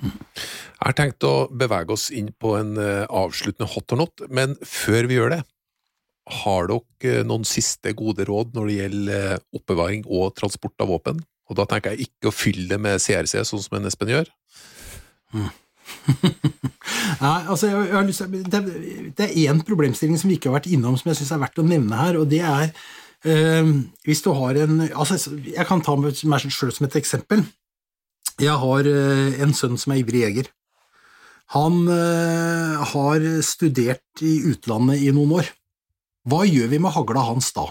[0.00, 4.56] Jeg har tenkt å bevege oss inn på en eh, avsluttende hot or not, men
[4.64, 5.42] før vi gjør det,
[6.40, 10.92] har dere eh, noen siste gode råd når det gjelder eh, oppbevaring og transport av
[10.92, 11.20] våpen?
[11.50, 14.30] Og da tenker jeg ikke å fylle det med CRC, sånn som en Espen gjør.
[17.20, 18.60] Nei, altså jeg, jeg lyst det,
[19.18, 21.58] det er én problemstilling som vi ikke har vært innom, som jeg syns er verdt
[21.60, 22.70] å nevne her, og det er
[23.26, 23.72] øh,
[24.06, 27.42] hvis du har en altså Jeg kan ta meg selv som et eksempel.
[28.40, 30.46] Jeg har eh, en sønn som er ivrig jeger.
[31.52, 35.50] Han eh, har studert i utlandet i noen år.
[36.24, 37.66] Hva gjør vi med hagla hans da?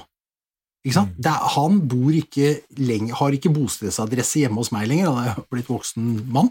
[1.19, 5.41] Det er, han bor ikke lenger, har ikke bostedsadresse hjemme hos meg lenger, han er
[5.51, 6.47] blitt voksen mann.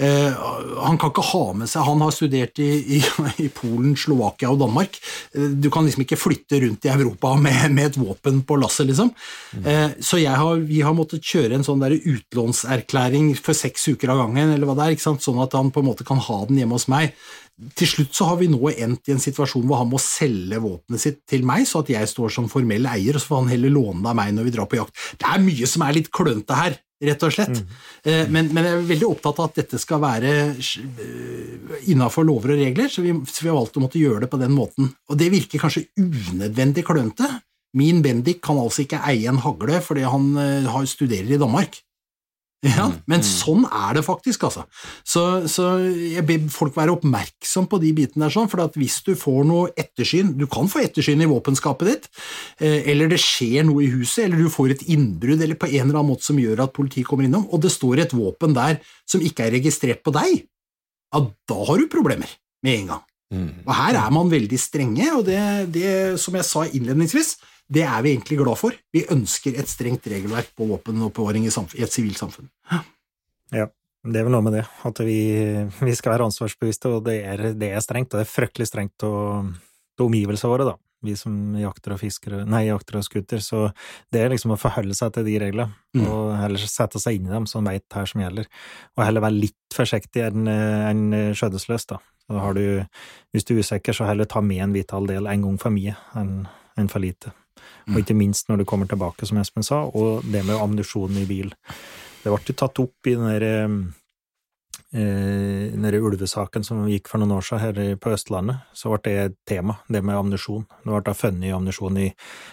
[0.00, 0.32] Eh,
[0.80, 3.00] han kan ikke ha med seg Han har studert i, i,
[3.44, 4.96] i Polen, Slovakia og Danmark.
[5.36, 8.88] Eh, du kan liksom ikke flytte rundt i Europa med, med et våpen på lasset,
[8.88, 9.12] liksom.
[9.60, 14.14] Eh, så jeg har, vi har måttet kjøre en sånn der utlånserklæring for seks uker
[14.14, 16.62] av gangen, eller hva det er, sånn at han på en måte kan ha den
[16.62, 17.12] hjemme hos meg.
[17.76, 21.02] Til slutt så har vi nå endt i en situasjon hvor han må selge våpenet
[21.02, 23.74] sitt til meg, så at jeg står som formell eier, og så får han heller
[23.74, 25.02] låne det av meg når vi drar på jakt.
[25.20, 26.78] Det er mye som er litt klønete her,
[27.10, 27.60] rett og slett.
[27.60, 28.32] Mm.
[28.32, 30.32] Men, men jeg er veldig opptatt av at dette skal være
[31.92, 34.40] innafor lover og regler, så vi, så vi har valgt å måtte gjøre det på
[34.40, 34.88] den måten.
[35.12, 37.28] Og det virker kanskje unødvendig klønete.
[37.76, 41.78] Min Bendik kan altså ikke eie en hagle fordi han eh, studerer i Danmark.
[42.60, 44.66] Ja, men sånn er det faktisk, altså.
[45.00, 48.98] Så, så jeg ber folk være oppmerksom på de bitene der, sånn, for at hvis
[49.06, 52.10] du får noe ettersyn Du kan få ettersyn i våpenskapet ditt,
[52.60, 55.86] eh, eller det skjer noe i huset, eller du får et innbrudd eller på en
[55.86, 58.76] eller annen måte som gjør at politiet kommer innom, og det står et våpen der
[59.08, 60.44] som ikke er registrert på deg,
[61.10, 62.28] ja, da har du problemer
[62.60, 63.06] med en gang.
[63.66, 65.38] Og her er man veldig strenge, og det,
[65.74, 67.36] det som jeg sa innledningsvis,
[67.70, 68.74] det er vi egentlig glad for.
[68.92, 72.48] Vi ønsker et strengt regelverk på våpenoppbevaring i, i et sivilt samfunn.
[73.54, 73.68] Ja,
[74.06, 75.20] det er vel noe med det, at vi,
[75.78, 78.96] vi skal være ansvarsbevisste, og det er, det er strengt, og det er fryktelig strengt
[78.98, 79.52] til
[80.02, 80.76] omgivelsene våre, da.
[81.00, 83.70] Vi som jakter og fisker, nei, jakter og skuter, så
[84.12, 86.04] det er liksom å forholde seg til de reglene, Mm.
[86.06, 88.46] og heller sette seg inn i dem, så en veit hva som gjelder,
[88.94, 91.00] og heller være litt forsiktig enn en
[91.34, 91.96] skjødesløs, da.
[92.30, 92.64] Du,
[93.34, 95.96] hvis du er usikker, så heller ta med en vital del en gang for mye
[96.18, 96.44] enn
[96.78, 97.32] en for lite.
[97.90, 101.26] Og ikke minst når du kommer tilbake, som Espen sa, og det med ammunisjon i
[101.28, 101.50] bil.
[102.22, 103.46] Det ble tatt opp i den der,
[104.92, 109.16] eh, den ulvesaken som gikk for noen år siden her på Østlandet, så ble det
[109.18, 110.66] et tema, det med ammunisjon.
[110.84, 112.10] Det ble da funnet ammunisjon i,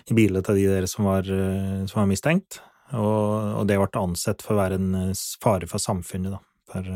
[0.10, 2.62] i biler til de der som var, eh, som var mistenkt,
[2.96, 6.94] og, og det ble ansett for å være en eh, fare for samfunnet, da, for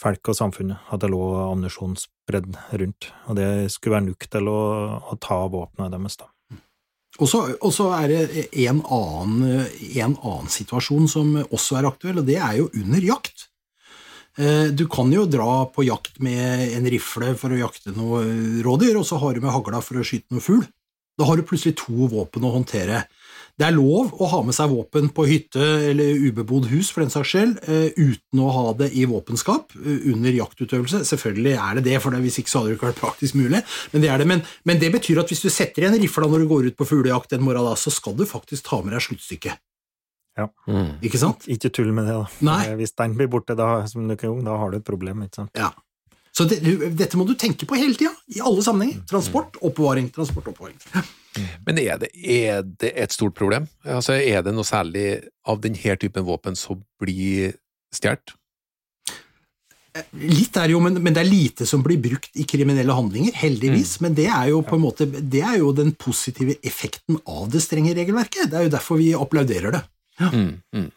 [0.00, 4.50] folk og samfunnet, at det lå ammunisjon spredd rundt, og det skulle være nok til
[4.52, 4.60] å,
[5.12, 6.28] å ta våpenet deres, da.
[7.16, 12.36] Og så er det en annen, en annen situasjon som også er aktuell, og det
[12.36, 13.46] er jo under jakt.
[14.36, 18.20] Eh, Du kan jo dra på jakt med en rifle for å jakte noe
[18.66, 20.66] rådyr, og så har du med hagla for å skyte noe fugl.
[21.16, 23.06] Da har du plutselig to våpen å håndtere.
[23.56, 27.12] Det er lov å ha med seg våpen på hytte eller ubebodd hus, for den
[27.12, 31.00] saks skyld, eh, uten å ha det i våpenskap eh, under jaktutøvelse.
[31.08, 33.62] Selvfølgelig er det det, for det, hvis ikke så hadde det ikke vært praktisk mulig.
[33.94, 34.28] Men det, er det.
[34.28, 36.88] Men, men det betyr at hvis du setter igjen rifla når du går ut på
[36.92, 39.64] fuglejakt den morgen, da, så skal du faktisk ta med deg sluttstykket.
[41.08, 41.48] Ikke sant?
[41.48, 42.28] Ikke tull med det, da.
[42.44, 42.60] Nei.
[42.76, 45.56] Hvis den blir borte, da, som du kan, da har du et problem, ikke sant.
[45.56, 45.72] Ja.
[46.36, 46.58] Så det,
[46.98, 49.06] dette må du tenke på hele tida, i alle sammenhenger.
[49.08, 50.76] Transport, oppbevaring, transport, oppbevaring.
[51.64, 53.68] Men er det, er det et stort problem?
[53.84, 55.06] Altså, er det noe særlig
[55.48, 57.56] av denne typen våpen som blir
[57.94, 58.36] stjålet?
[60.20, 63.96] Litt er jo, men, men, det er lite som blir brukt i kriminelle handlinger, heldigvis.
[63.96, 64.04] Mm.
[64.04, 67.62] Men det er jo på en måte, det er jo den positive effekten av det
[67.64, 68.50] strenge regelverket.
[68.52, 69.82] Det er jo derfor vi applauderer det.
[70.20, 70.28] Ja.
[70.32, 70.90] Mm, mm.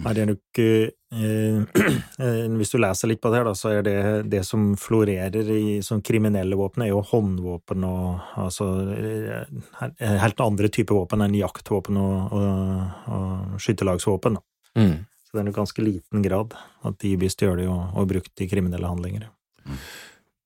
[0.00, 1.56] Nei, det er nok eh,
[2.24, 3.96] eh, Hvis du leser litt på det her, da, så er det
[4.32, 10.70] det som florerer i som kriminelle våpen, er jo håndvåpen og altså eh, helt andre
[10.72, 14.40] typer våpen enn jaktvåpen og, og, og skytterlagsvåpen.
[14.80, 14.96] Mm.
[15.04, 16.56] Så det er nok ganske liten grad
[16.88, 19.28] at de blir stjålet og, og, brukt i kriminelle handlinger.
[19.68, 19.84] Mm.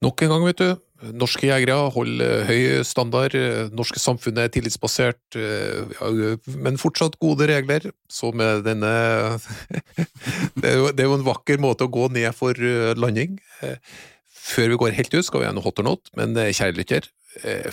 [0.06, 0.68] Nok en gang, vet du.
[1.16, 3.35] Norske jegere holder høy standard,
[3.76, 5.37] norske samfunnet er tillitsbasert,
[6.56, 7.90] men fortsatt gode regler.
[8.09, 8.92] Så med denne
[10.61, 12.56] Det er jo, det er jo en vakker måte å gå ned for
[12.96, 13.37] landing.
[14.46, 17.09] Før vi går helt ut, skal vi ha noe hot or not, men kjære lytter,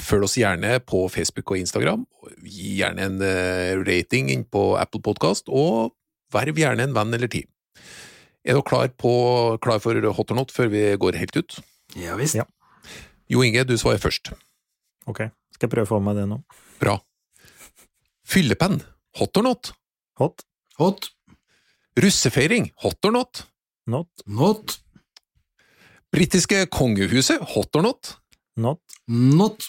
[0.04, 2.04] følg oss gjerne på Facebook og Instagram.
[2.44, 5.96] Gi gjerne en rating inn på Apple Podkast, og
[6.34, 7.46] verv gjerne en venn eller ti.
[8.44, 9.14] Er du klar, på,
[9.64, 11.62] klar for hot or not før vi går helt ut?
[11.96, 12.36] Ja visst.
[12.36, 12.44] Ja.
[13.32, 14.34] Jo Inge, du svarer først.
[15.10, 16.40] Ok, skal jeg prøve å få med det nå.
[16.82, 16.98] Bra.
[18.28, 18.80] Fyllepenn,
[19.20, 19.74] hot or not?
[20.22, 20.46] Hot.
[20.80, 21.10] Hot.
[22.00, 23.46] Russefeiring, hot or not?
[23.90, 24.10] Not.
[24.26, 24.78] Not.
[26.14, 28.16] Britiske kongehuset, hot or not?
[28.56, 28.82] Not.
[29.08, 29.66] Not.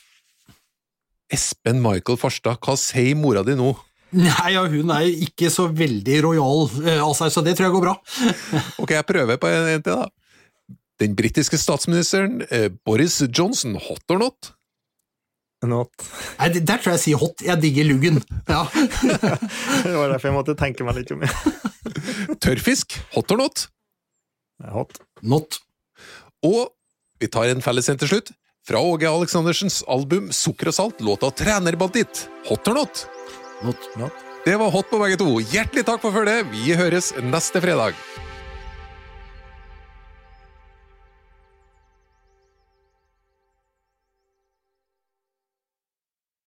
[1.32, 3.72] Espen Michael Farstad, hva sier mora di nå?
[4.14, 7.74] Nei, ja, hun er ikke så veldig rojal av av seg, så det tror jeg
[7.74, 7.94] går bra.
[8.84, 10.23] ok, jeg prøver på en, en til, da.
[11.02, 14.52] Den britiske statsministeren eh, Boris Johnson, hot or not?
[15.64, 15.88] Not.
[16.38, 17.40] Nei, Der tror jeg jeg sier hot.
[17.44, 18.20] Jeg digger luggen.
[18.50, 18.66] Ja.
[19.86, 21.24] det var derfor jeg måtte tenke meg litt om.
[22.44, 23.66] Tørrfisk, hot or not?
[24.74, 25.00] Hot.
[25.24, 25.58] Not.
[26.44, 26.68] Og
[27.20, 28.34] vi tar en felles en til slutt.
[28.64, 32.26] Fra Åge Aleksandersens album Sukker og salt, låta Trenerbanditt.
[32.48, 33.06] Hot or not?
[33.64, 33.88] Not.
[34.00, 34.24] Not.
[34.44, 35.30] Det var hot på begge to.
[35.52, 36.48] Hjertelig takk for følget.
[36.52, 37.96] Vi høres neste fredag.